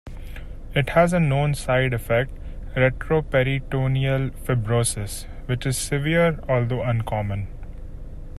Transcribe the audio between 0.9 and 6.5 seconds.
a known side effect, retroperitoneal fibrosis, which is severe,